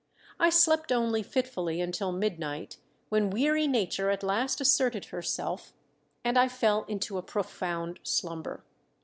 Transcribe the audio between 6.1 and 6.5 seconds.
and I